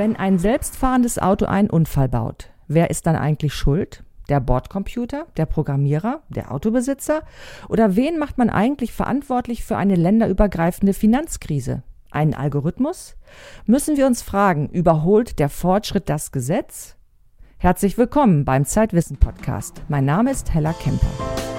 Wenn 0.00 0.16
ein 0.16 0.38
selbstfahrendes 0.38 1.18
Auto 1.18 1.44
einen 1.44 1.68
Unfall 1.68 2.08
baut, 2.08 2.48
wer 2.68 2.88
ist 2.88 3.06
dann 3.06 3.16
eigentlich 3.16 3.52
schuld? 3.52 4.02
Der 4.30 4.40
Bordcomputer, 4.40 5.26
der 5.36 5.44
Programmierer, 5.44 6.22
der 6.30 6.52
Autobesitzer? 6.52 7.20
Oder 7.68 7.96
wen 7.96 8.18
macht 8.18 8.38
man 8.38 8.48
eigentlich 8.48 8.94
verantwortlich 8.94 9.62
für 9.62 9.76
eine 9.76 9.96
länderübergreifende 9.96 10.94
Finanzkrise? 10.94 11.82
Einen 12.10 12.32
Algorithmus? 12.32 13.16
Müssen 13.66 13.98
wir 13.98 14.06
uns 14.06 14.22
fragen, 14.22 14.70
überholt 14.70 15.38
der 15.38 15.50
Fortschritt 15.50 16.08
das 16.08 16.32
Gesetz? 16.32 16.96
Herzlich 17.58 17.98
willkommen 17.98 18.46
beim 18.46 18.64
Zeitwissen 18.64 19.18
Podcast. 19.18 19.82
Mein 19.88 20.06
Name 20.06 20.30
ist 20.30 20.54
Hella 20.54 20.72
Kemper. 20.72 21.49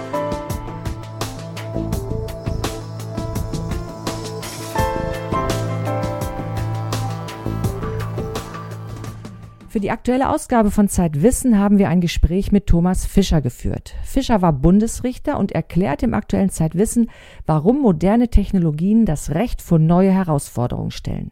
Für 9.71 9.79
die 9.79 9.91
aktuelle 9.91 10.27
Ausgabe 10.27 10.69
von 10.69 10.89
Zeitwissen 10.89 11.57
haben 11.57 11.77
wir 11.77 11.87
ein 11.87 12.01
Gespräch 12.01 12.51
mit 12.51 12.67
Thomas 12.67 13.05
Fischer 13.05 13.39
geführt. 13.39 13.95
Fischer 14.03 14.41
war 14.41 14.51
Bundesrichter 14.51 15.39
und 15.39 15.53
erklärt 15.53 16.03
im 16.03 16.13
aktuellen 16.13 16.49
Zeitwissen, 16.49 17.09
warum 17.45 17.81
moderne 17.81 18.27
Technologien 18.27 19.05
das 19.05 19.29
Recht 19.29 19.61
vor 19.61 19.79
neue 19.79 20.11
Herausforderungen 20.11 20.91
stellen. 20.91 21.31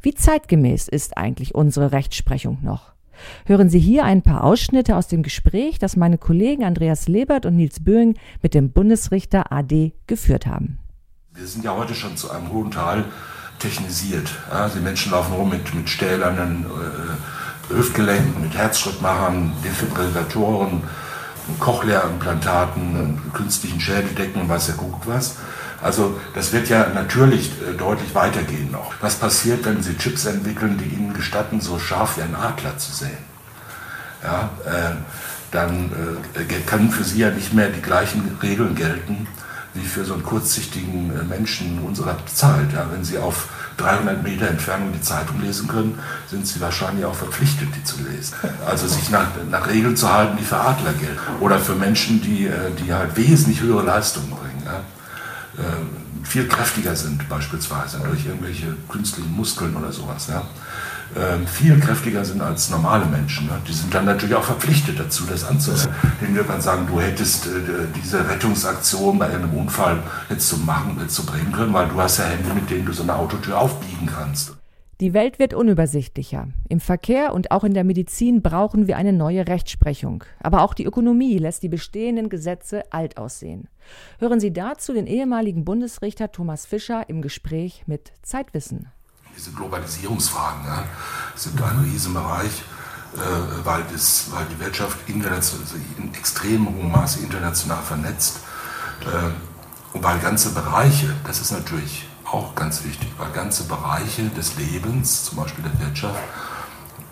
Wie 0.00 0.14
zeitgemäß 0.14 0.86
ist 0.86 1.16
eigentlich 1.16 1.56
unsere 1.56 1.90
Rechtsprechung 1.90 2.58
noch? 2.62 2.92
Hören 3.46 3.68
Sie 3.68 3.80
hier 3.80 4.04
ein 4.04 4.22
paar 4.22 4.44
Ausschnitte 4.44 4.94
aus 4.94 5.08
dem 5.08 5.24
Gespräch, 5.24 5.80
das 5.80 5.96
meine 5.96 6.18
Kollegen 6.18 6.62
Andreas 6.62 7.08
Lebert 7.08 7.46
und 7.46 7.56
Nils 7.56 7.82
Böing 7.82 8.14
mit 8.42 8.54
dem 8.54 8.70
Bundesrichter 8.70 9.50
AD 9.50 9.92
geführt 10.06 10.46
haben. 10.46 10.78
Wir 11.34 11.48
sind 11.48 11.64
ja 11.64 11.76
heute 11.76 11.96
schon 11.96 12.16
zu 12.16 12.30
einem 12.30 12.52
hohen 12.52 12.70
Teil 12.70 13.06
technisiert. 13.58 14.32
Die 14.76 14.80
Menschen 14.80 15.10
laufen 15.10 15.34
rum 15.34 15.50
mit, 15.50 15.74
mit 15.74 15.88
stählernen 15.88 16.64
äh, 16.64 17.41
Hüftgelenken, 17.68 18.42
mit 18.42 18.54
Herzschrittmachern, 18.54 19.52
Defibrillatoren, 19.64 20.82
Cochlea-Implantaten, 21.58 23.20
künstlichen 23.32 23.80
Schädeldecken 23.80 24.42
und 24.42 24.48
weiß 24.48 24.68
ja 24.68 24.74
guckt 24.74 25.06
was. 25.06 25.36
Also 25.82 26.20
das 26.34 26.52
wird 26.52 26.68
ja 26.68 26.88
natürlich 26.94 27.50
äh, 27.60 27.76
deutlich 27.76 28.14
weitergehen 28.14 28.70
noch. 28.70 28.92
Was 29.00 29.16
passiert, 29.16 29.64
wenn 29.64 29.82
Sie 29.82 29.96
Chips 29.96 30.26
entwickeln, 30.26 30.78
die 30.78 30.94
Ihnen 30.94 31.12
gestatten, 31.12 31.60
so 31.60 31.78
scharf 31.78 32.16
wie 32.16 32.22
ein 32.22 32.36
Adler 32.36 32.78
zu 32.78 32.92
sehen? 32.92 33.18
Ja, 34.22 34.50
äh, 34.64 34.94
dann 35.50 35.90
äh, 36.38 36.60
können 36.66 36.90
für 36.90 37.02
Sie 37.02 37.18
ja 37.18 37.30
nicht 37.30 37.52
mehr 37.52 37.68
die 37.68 37.82
gleichen 37.82 38.38
Regeln 38.40 38.76
gelten 38.76 39.26
wie 39.74 39.86
für 39.86 40.04
so 40.04 40.14
einen 40.14 40.22
kurzsichtigen 40.22 41.10
äh, 41.18 41.24
Menschen 41.24 41.80
unserer 41.80 42.16
Zeit. 42.26 42.72
Ja, 42.72 42.86
wenn 42.92 43.04
Sie 43.04 43.18
auf 43.18 43.48
300 43.78 44.22
Meter 44.22 44.48
Entfernung 44.48 44.92
die 44.92 45.00
Zeitung 45.00 45.40
lesen 45.40 45.68
können, 45.68 45.98
sind 46.28 46.46
sie 46.46 46.60
wahrscheinlich 46.60 47.04
auch 47.04 47.14
verpflichtet, 47.14 47.68
die 47.76 47.84
zu 47.84 47.96
lesen. 48.02 48.34
Also 48.66 48.86
sich 48.86 49.10
nach, 49.10 49.28
nach 49.50 49.68
Regeln 49.68 49.96
zu 49.96 50.12
halten, 50.12 50.36
die 50.38 50.44
für 50.44 50.58
Adler 50.58 50.92
gelten. 50.92 51.18
Oder 51.40 51.58
für 51.58 51.74
Menschen, 51.74 52.20
die, 52.20 52.46
äh, 52.46 52.70
die 52.78 52.92
halt 52.92 53.16
wesentlich 53.16 53.60
höhere 53.60 53.82
Leistungen 53.82 54.30
bringen. 54.30 54.62
Ja? 54.64 54.78
Äh, 55.62 56.24
viel 56.24 56.46
kräftiger 56.46 56.94
sind 56.94 57.28
beispielsweise 57.28 57.98
durch 57.98 58.26
irgendwelche 58.26 58.74
künstlichen 58.88 59.34
Muskeln 59.34 59.74
oder 59.76 59.92
sowas. 59.92 60.28
Ja? 60.28 60.42
Ähm, 61.14 61.46
viel 61.46 61.78
kräftiger 61.78 62.24
sind 62.24 62.40
als 62.40 62.70
normale 62.70 63.04
Menschen. 63.04 63.46
Ne? 63.46 63.60
Die 63.68 63.72
sind 63.72 63.92
dann 63.94 64.06
natürlich 64.06 64.34
auch 64.34 64.44
verpflichtet 64.44 64.98
dazu, 64.98 65.24
das 65.28 65.44
anzunehmen. 65.44 65.94
Denen 66.20 66.34
wird 66.34 66.48
man 66.48 66.60
sagen, 66.60 66.86
du 66.86 67.00
hättest 67.00 67.46
äh, 67.46 67.50
diese 68.02 68.26
Rettungsaktion 68.28 69.18
bei 69.18 69.26
einem 69.26 69.52
Unfall 69.52 70.02
jetzt 70.30 70.48
zu 70.48 70.56
machen, 70.58 70.98
jetzt 71.02 71.14
zu 71.14 71.26
bringen 71.26 71.52
können, 71.52 71.74
weil 71.74 71.88
du 71.88 72.00
hast 72.00 72.18
ja 72.18 72.24
Hände, 72.24 72.54
mit 72.54 72.70
denen 72.70 72.86
du 72.86 72.92
so 72.92 73.02
eine 73.02 73.14
Autotür 73.14 73.58
aufbiegen 73.58 74.06
kannst. 74.06 74.56
Die 75.00 75.14
Welt 75.14 75.38
wird 75.38 75.52
unübersichtlicher. 75.52 76.48
Im 76.68 76.80
Verkehr 76.80 77.34
und 77.34 77.50
auch 77.50 77.64
in 77.64 77.74
der 77.74 77.84
Medizin 77.84 78.40
brauchen 78.40 78.86
wir 78.86 78.96
eine 78.96 79.12
neue 79.12 79.48
Rechtsprechung. 79.48 80.24
Aber 80.38 80.62
auch 80.62 80.74
die 80.74 80.84
Ökonomie 80.84 81.38
lässt 81.38 81.62
die 81.62 81.68
bestehenden 81.68 82.28
Gesetze 82.28 82.90
alt 82.92 83.18
aussehen. 83.18 83.68
Hören 84.18 84.38
Sie 84.38 84.52
dazu 84.52 84.94
den 84.94 85.08
ehemaligen 85.08 85.64
Bundesrichter 85.64 86.30
Thomas 86.30 86.66
Fischer 86.66 87.08
im 87.08 87.20
Gespräch 87.20 87.82
mit 87.86 88.12
Zeitwissen 88.22 88.92
diese 89.36 89.50
Globalisierungsfragen 89.52 90.64
ja, 90.66 90.84
sind 91.34 91.60
ein 91.62 91.78
Riesenbereich, 91.80 92.62
äh, 93.14 93.18
weil, 93.64 93.84
das, 93.92 94.26
weil 94.30 94.46
die 94.46 94.60
Wirtschaft 94.60 94.98
in 95.06 95.24
extrem 96.14 96.66
hohem 96.66 96.90
Maße 96.90 97.20
international 97.20 97.82
vernetzt 97.82 98.38
äh, 99.00 99.96
und 99.96 100.02
weil 100.02 100.18
ganze 100.18 100.50
Bereiche, 100.50 101.14
das 101.24 101.40
ist 101.40 101.52
natürlich 101.52 102.08
auch 102.24 102.54
ganz 102.54 102.84
wichtig, 102.84 103.08
weil 103.18 103.30
ganze 103.32 103.64
Bereiche 103.64 104.28
des 104.30 104.56
Lebens, 104.56 105.24
zum 105.24 105.38
Beispiel 105.38 105.64
der 105.64 105.86
Wirtschaft, 105.86 106.20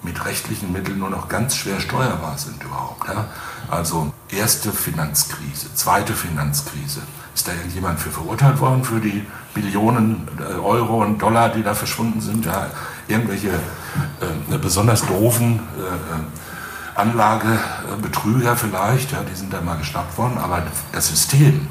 mit 0.02 0.24
rechtlichen 0.24 0.72
Mitteln 0.72 0.98
nur 0.98 1.10
noch 1.10 1.28
ganz 1.28 1.56
schwer 1.56 1.80
steuerbar 1.80 2.38
sind 2.38 2.62
überhaupt. 2.62 3.06
Ja? 3.08 3.26
Also 3.70 4.12
erste 4.30 4.72
Finanzkrise, 4.72 5.74
zweite 5.74 6.14
Finanzkrise, 6.14 7.02
ist 7.34 7.46
da 7.46 7.52
irgendjemand 7.52 8.00
für 8.00 8.10
verurteilt 8.10 8.60
worden 8.60 8.84
für 8.84 9.00
die 9.00 9.26
Billionen 9.54 10.28
äh, 10.38 10.54
Euro 10.54 11.02
und 11.02 11.18
Dollar, 11.20 11.50
die 11.50 11.62
da 11.62 11.74
verschwunden 11.74 12.20
sind? 12.20 12.46
Ja, 12.46 12.66
irgendwelche 13.08 13.50
äh, 13.50 14.58
besonders 14.58 15.06
doofen 15.06 15.60
äh, 15.78 16.98
Anlagebetrüger 16.98 18.56
vielleicht, 18.56 19.12
ja, 19.12 19.22
die 19.22 19.34
sind 19.34 19.52
da 19.52 19.60
mal 19.60 19.76
geschnappt 19.76 20.18
worden, 20.18 20.38
aber 20.38 20.62
das 20.92 21.08
System 21.08 21.68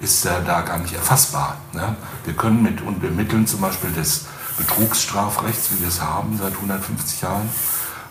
ist 0.00 0.24
ja 0.24 0.40
da 0.40 0.62
gar 0.62 0.78
nicht 0.78 0.94
erfassbar. 0.94 1.56
Ne? 1.72 1.96
Wir 2.24 2.34
können 2.34 2.62
mit 2.62 2.80
und 2.80 3.02
Mitteln 3.16 3.46
zum 3.46 3.60
Beispiel 3.60 3.90
des 3.92 4.26
Betrugsstrafrechts, 4.60 5.72
wie 5.72 5.80
wir 5.80 5.88
es 5.88 6.00
haben 6.00 6.38
seit 6.38 6.54
150 6.54 7.22
Jahren, 7.22 7.50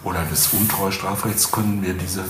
oder 0.03 0.23
des 0.23 0.51
Untreustrafrechts 0.53 1.49
können 1.51 1.81
wir 1.81 1.93
diese 1.93 2.25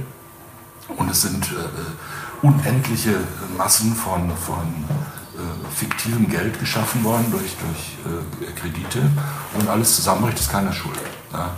Und 0.97 1.09
es 1.09 1.21
sind 1.21 1.51
äh, 1.51 1.55
unendliche 2.43 3.15
Massen 3.57 3.95
von, 3.95 4.29
von 4.37 4.67
äh, 5.35 5.75
fiktivem 5.75 6.29
Geld 6.29 6.59
geschaffen 6.59 7.03
worden 7.03 7.25
durch, 7.31 7.55
durch 7.57 7.97
äh, 8.05 8.51
Kredite. 8.59 9.09
Und 9.57 9.67
alles 9.67 9.95
zusammenbricht, 9.95 10.39
ist 10.39 10.51
keiner 10.51 10.73
schuld. 10.73 10.99
Ja. 11.31 11.51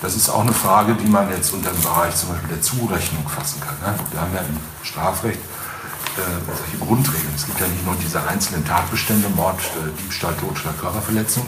Das 0.00 0.16
ist 0.16 0.28
auch 0.28 0.40
eine 0.40 0.52
Frage, 0.52 0.94
die 0.94 1.06
man 1.06 1.30
jetzt 1.30 1.52
unter 1.52 1.70
dem 1.70 1.82
Bereich 1.82 2.16
zum 2.16 2.30
Beispiel 2.30 2.48
der 2.48 2.62
Zurechnung 2.62 3.26
fassen 3.28 3.60
kann. 3.60 3.74
Ne? 3.80 3.98
Wir 4.10 4.20
haben 4.20 4.34
ja 4.34 4.40
im 4.40 4.56
Strafrecht 4.82 5.38
äh, 5.38 6.20
solche 6.46 6.78
Grundregeln. 6.84 7.32
Es 7.34 7.46
gibt 7.46 7.60
ja 7.60 7.66
nicht 7.66 7.84
nur 7.84 7.94
diese 7.96 8.26
einzelnen 8.26 8.64
Tatbestände, 8.64 9.28
Mord, 9.30 9.60
äh, 9.60 10.02
Diebstahl, 10.02 10.34
Totschlag, 10.34 10.78
Körperverletzung, 10.80 11.46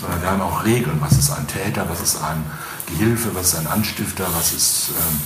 sondern 0.00 0.22
wir 0.22 0.30
haben 0.30 0.40
auch 0.40 0.64
Regeln. 0.64 0.98
Was 1.00 1.12
ist 1.12 1.30
ein 1.30 1.46
Täter, 1.46 1.88
was 1.88 2.00
ist 2.00 2.22
ein 2.22 2.44
Gehilfe, 2.86 3.34
was 3.34 3.52
ist 3.52 3.58
ein 3.60 3.66
Anstifter, 3.66 4.26
was 4.34 4.52
ist 4.52 4.90
ähm, 4.90 5.20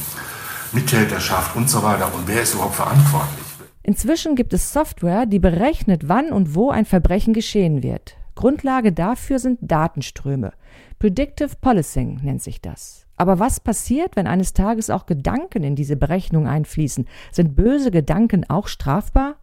Mittäterschaft 0.72 1.56
und 1.56 1.69
so 1.69 1.83
weiter 1.83 2.12
und 2.15 2.27
wer 2.27 2.43
ist 2.43 2.55
überhaupt 2.55 2.77
verantwortlich. 2.77 3.44
Inzwischen 3.83 4.37
gibt 4.37 4.53
es 4.53 4.72
Software, 4.72 5.27
die 5.27 5.38
berechnet, 5.38 6.09
wann 6.09 6.33
und 6.33 6.55
wo 6.55 6.71
ein 6.71 6.84
Verbrechen 6.84 7.34
geschehen 7.34 7.83
wird. 7.83 8.16
Grundlage 8.34 8.93
dafür 8.93 9.38
sind 9.38 9.59
Datenströme. 9.60 10.53
Predictive 10.99 11.56
Policing 11.60 12.21
nennt 12.22 12.43
sich 12.43 12.60
das. 12.60 13.06
Aber 13.16 13.38
was 13.38 13.60
passiert, 13.60 14.16
wenn 14.16 14.27
eines 14.27 14.53
Tages 14.53 14.89
auch 14.89 15.07
Gedanken 15.07 15.65
in 15.65 15.77
diese 15.77 15.97
Berechnung 15.97 16.47
einfließen? 16.47 17.07
Sind 17.30 17.54
böse 17.54 17.91
Gedanken 17.91 18.48
auch 18.48 18.69
strafbar? 18.69 19.36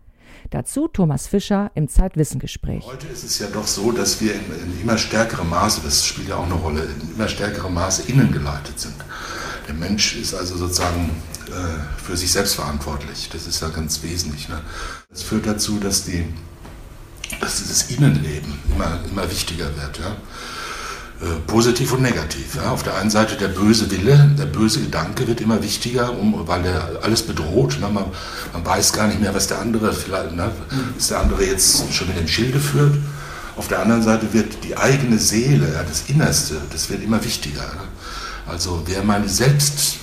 Dazu 0.50 0.88
Thomas 0.88 1.28
Fischer 1.28 1.70
im 1.76 1.88
Zeitwissengespräch. 1.88 2.86
Heute 2.86 3.08
ist 3.08 3.24
es 3.24 3.40
ja 3.40 3.48
doch 3.48 3.68
so, 3.68 3.92
dass 3.92 4.22
wir 4.22 4.34
in, 4.34 4.42
in 4.42 4.82
immer 4.82 4.98
stärkerem 4.98 5.50
Maße, 5.50 5.82
das 5.84 6.06
spielt 6.06 6.30
ja 6.30 6.38
auch 6.38 6.46
eine 6.46 6.56
Rolle, 6.56 6.84
in 6.84 7.14
immer 7.14 7.28
stärkerem 7.28 7.74
Maße 7.74 8.10
innengeleitet 8.10 8.80
sind. 8.80 8.96
Der 9.70 9.78
Mensch 9.78 10.16
ist 10.16 10.34
also 10.34 10.58
sozusagen 10.58 11.12
äh, 11.48 12.04
für 12.04 12.18
sich 12.18 12.32
selbst 12.32 12.56
verantwortlich. 12.56 13.30
Das 13.32 13.46
ist 13.46 13.62
ja 13.62 13.68
ganz 13.68 14.02
wesentlich. 14.02 14.50
Ne? 14.50 14.60
Das 15.12 15.22
führt 15.22 15.46
dazu, 15.46 15.78
dass, 15.80 16.06
die, 16.06 16.26
dass 17.40 17.60
dieses 17.60 17.92
Innenleben 17.92 18.52
immer, 18.74 19.00
immer 19.12 19.30
wichtiger 19.30 19.66
wird. 19.66 20.00
Ja? 20.00 20.16
Äh, 21.22 21.36
positiv 21.46 21.94
und 21.94 22.02
negativ. 22.02 22.56
Ja. 22.56 22.72
Auf 22.72 22.82
der 22.82 22.96
einen 22.98 23.12
Seite 23.12 23.36
der 23.36 23.50
böse 23.50 23.92
Wille, 23.92 24.32
der 24.40 24.48
böse 24.48 24.82
Gedanke 24.82 25.28
wird 25.28 25.40
immer 25.40 25.62
wichtiger, 25.62 26.18
um, 26.18 26.48
weil 26.48 26.64
der 26.64 27.02
alles 27.04 27.22
bedroht. 27.22 27.78
Ne. 27.80 27.90
Man, 27.90 28.06
man, 28.52 28.66
weiß 28.66 28.92
gar 28.92 29.06
nicht 29.06 29.22
mehr, 29.22 29.36
was 29.36 29.46
der 29.46 29.60
andere 29.60 29.94
vielleicht, 29.94 30.34
ne, 30.34 30.50
was 30.98 31.10
der 31.10 31.20
andere 31.20 31.46
jetzt 31.46 31.94
schon 31.94 32.10
in 32.10 32.16
den 32.16 32.28
Schilde 32.28 32.60
führt. 32.60 32.98
Auf 33.56 33.68
der 33.68 33.82
anderen 33.82 34.02
Seite 34.02 34.34
wird 34.34 34.64
die 34.64 34.76
eigene 34.78 35.20
Seele, 35.20 35.74
ja, 35.74 35.84
das 35.84 36.06
Innerste, 36.08 36.60
das 36.72 36.90
wird 36.90 37.04
immer 37.04 37.24
wichtiger. 37.24 37.62
Ne. 37.62 37.84
Also 38.50 38.82
wer 38.86 39.04
meine 39.04 39.30
Selbst, 39.30 39.98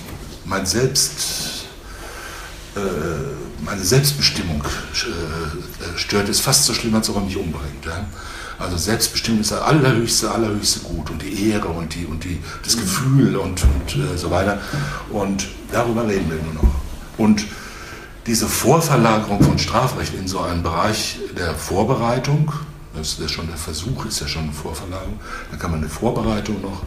mein 0.45 0.65
Selbst 0.65 1.65
äh, 2.75 2.79
meine 3.63 3.83
Selbstbestimmung 3.83 4.61
äh, 4.63 5.97
stört, 5.97 6.29
ist 6.29 6.41
fast 6.41 6.63
so 6.63 6.73
schlimm, 6.73 6.95
als 6.95 7.09
ob 7.09 7.17
er 7.17 7.21
mich 7.23 7.35
umbringt. 7.35 7.85
Ja? 7.85 8.05
Also 8.59 8.77
Selbstbestimmung 8.77 9.41
ist 9.41 9.51
das 9.51 9.61
allerhöchste, 9.61 10.31
allerhöchste 10.31 10.79
Gut 10.79 11.09
und 11.09 11.21
die 11.21 11.49
Ehre 11.49 11.67
und, 11.67 11.93
die, 11.93 12.05
und 12.05 12.23
die, 12.23 12.39
das 12.63 12.75
mhm. 12.75 12.81
Gefühl 12.81 13.35
und, 13.35 13.63
und 13.63 13.95
äh, 13.95 14.17
so 14.17 14.31
weiter. 14.31 14.59
Und 15.09 15.47
darüber 15.71 16.07
reden 16.07 16.29
wir 16.29 16.41
nur 16.41 16.53
noch. 16.53 16.75
Und 17.17 17.45
diese 18.25 18.47
Vorverlagerung 18.47 19.41
von 19.41 19.57
Strafrecht 19.57 20.13
in 20.13 20.27
so 20.27 20.39
einen 20.39 20.63
Bereich 20.63 21.19
der 21.37 21.55
Vorbereitung, 21.55 22.51
das 22.95 23.09
ist 23.09 23.19
ja 23.19 23.27
schon 23.27 23.47
der 23.47 23.57
Versuch, 23.57 24.05
ist 24.05 24.21
ja 24.21 24.27
schon 24.27 24.43
eine 24.43 24.53
Vorverlagerung, 24.53 25.19
dann 25.49 25.59
kann 25.59 25.71
man 25.71 25.81
eine 25.81 25.89
Vorbereitung 25.89 26.61
noch 26.61 26.83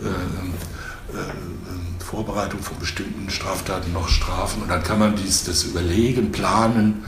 äh, 0.00 0.06
äh, 0.06 0.10
Vorbereitung 2.10 2.60
von 2.60 2.78
bestimmten 2.78 3.30
Straftaten 3.30 3.92
noch 3.92 4.08
strafen 4.08 4.62
und 4.62 4.68
dann 4.68 4.82
kann 4.82 4.98
man 4.98 5.14
dies, 5.14 5.44
das 5.44 5.62
Überlegen, 5.62 6.32
Planen, 6.32 7.04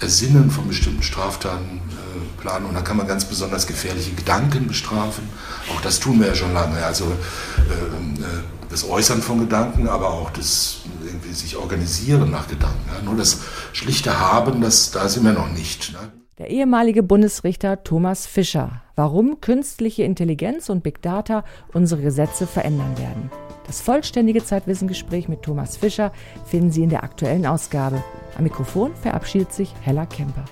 Ersinnen 0.00 0.50
von 0.50 0.68
bestimmten 0.68 1.02
Straftaten 1.02 1.78
äh, 1.78 2.42
planen 2.42 2.66
und 2.66 2.74
dann 2.74 2.84
kann 2.84 2.96
man 2.96 3.06
ganz 3.06 3.24
besonders 3.24 3.66
gefährliche 3.66 4.12
Gedanken 4.12 4.66
bestrafen. 4.66 5.28
Auch 5.72 5.80
das 5.80 5.98
tun 5.98 6.20
wir 6.20 6.26
ja 6.26 6.34
schon 6.34 6.52
lange. 6.52 6.84
Also 6.84 7.04
äh, 7.04 8.20
äh, 8.22 8.26
das 8.68 8.86
Äußern 8.86 9.22
von 9.22 9.40
Gedanken, 9.40 9.88
aber 9.88 10.10
auch 10.10 10.30
das 10.30 10.80
irgendwie 11.06 11.32
sich 11.32 11.56
organisieren 11.56 12.30
nach 12.30 12.48
Gedanken. 12.48 12.84
Ja. 12.92 13.02
Nur 13.02 13.16
das 13.16 13.38
schlichte 13.72 14.18
Haben, 14.18 14.60
das, 14.60 14.90
da 14.90 15.08
sind 15.08 15.24
wir 15.24 15.32
noch 15.32 15.48
nicht. 15.48 15.92
Ne? 15.92 16.12
Der 16.38 16.50
ehemalige 16.50 17.04
Bundesrichter 17.04 17.84
Thomas 17.84 18.26
Fischer. 18.26 18.82
Warum 18.96 19.40
künstliche 19.40 20.02
Intelligenz 20.02 20.68
und 20.68 20.82
Big 20.82 21.00
Data 21.00 21.44
unsere 21.72 22.02
Gesetze 22.02 22.48
verändern 22.48 22.98
werden. 22.98 23.30
Das 23.68 23.80
vollständige 23.80 24.44
Zeitwissengespräch 24.44 25.28
mit 25.28 25.42
Thomas 25.42 25.76
Fischer 25.76 26.10
finden 26.44 26.72
Sie 26.72 26.82
in 26.82 26.90
der 26.90 27.04
aktuellen 27.04 27.46
Ausgabe. 27.46 28.02
Am 28.36 28.42
Mikrofon 28.42 28.96
verabschiedet 28.96 29.52
sich 29.52 29.72
Hella 29.82 30.06
Kemper. 30.06 30.44